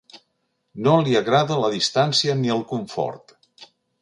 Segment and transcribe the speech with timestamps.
[0.87, 3.37] No li agrada la distància ni el confort.